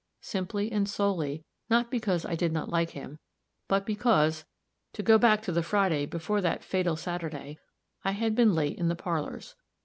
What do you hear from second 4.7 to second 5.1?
to